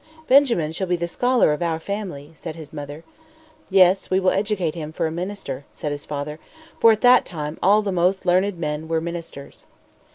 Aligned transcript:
"Benjamin 0.27 0.71
shall 0.71 0.87
be 0.87 0.95
the 0.95 1.07
scholar 1.07 1.53
of 1.53 1.61
our 1.61 1.79
family," 1.79 2.33
said 2.35 2.55
his 2.55 2.73
mother. 2.73 3.03
"Yes, 3.69 4.09
we 4.09 4.19
will 4.19 4.31
educate 4.31 4.73
him 4.73 4.91
for 4.91 5.05
a 5.05 5.11
minister," 5.11 5.63
said 5.71 5.91
his 5.91 6.07
father. 6.07 6.39
For 6.79 6.91
at 6.91 7.01
that 7.01 7.23
time 7.23 7.59
all 7.61 7.83
the 7.83 7.91
most 7.91 8.25
learned 8.25 8.57
men 8.57 8.87
were 8.87 8.99
ministers. 8.99 9.67